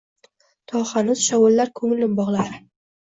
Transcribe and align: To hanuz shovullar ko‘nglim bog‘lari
To 0.71 0.81
hanuz 0.93 1.21
shovullar 1.25 1.73
ko‘nglim 1.81 2.17
bog‘lari 2.21 2.63